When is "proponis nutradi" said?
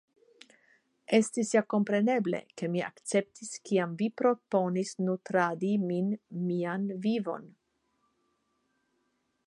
4.23-5.71